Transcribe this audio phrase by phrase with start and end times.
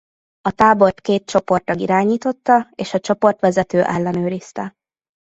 [0.41, 4.73] A tábort két csoporttag irányította és a csoportvezető ellenőrizte.